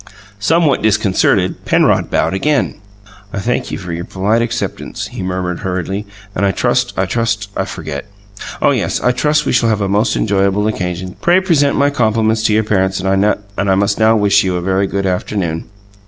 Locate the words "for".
3.77-3.93